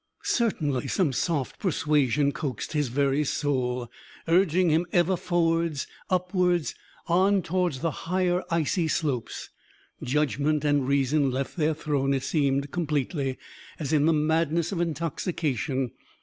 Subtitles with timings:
[0.23, 3.87] Certainly some soft persuasion coaxed his very soul,
[4.27, 6.73] urging him ever forwards, upwards,
[7.05, 9.51] on towards the higher icy slopes.
[10.01, 13.37] Judgment and reason left their throne, it seemed, completely,
[13.77, 15.91] as in the madness of intoxication.